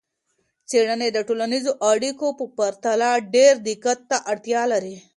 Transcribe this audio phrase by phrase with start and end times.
[0.69, 4.95] څیړنې د ټولنیزو اړیکو په پرتله ډیر دقت ته اړتیا لري.